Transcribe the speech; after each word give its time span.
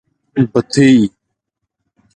بتۍ. 0.51 0.97